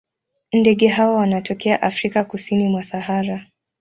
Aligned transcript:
Ndege 0.53 0.87
hawa 0.87 1.13
wanatokea 1.17 1.81
Afrika 1.81 2.23
kusini 2.23 2.67
mwa 2.67 2.83
Sahara. 2.83 3.45